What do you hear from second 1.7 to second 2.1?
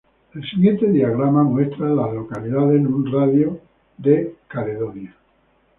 a